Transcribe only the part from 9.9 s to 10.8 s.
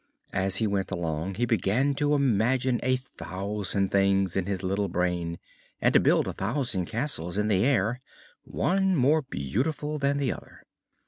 than the other.